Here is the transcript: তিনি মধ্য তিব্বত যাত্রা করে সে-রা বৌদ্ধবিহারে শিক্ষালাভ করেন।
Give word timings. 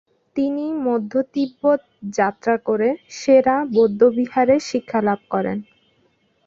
তিনি 0.35 0.65
মধ্য 0.85 1.11
তিব্বত 1.33 1.81
যাত্রা 2.13 2.55
করে 2.67 2.89
সে-রা 3.17 3.57
বৌদ্ধবিহারে 3.73 4.55
শিক্ষালাভ 4.69 5.19
করেন। 5.29 5.57